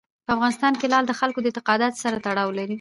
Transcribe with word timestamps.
په 0.25 0.31
افغانستان 0.35 0.73
کې 0.79 0.85
لعل 0.91 1.05
د 1.07 1.13
خلکو 1.19 1.39
د 1.41 1.45
اعتقاداتو 1.49 2.01
سره 2.03 2.17
تړاو 2.25 2.55
لري. 2.59 2.69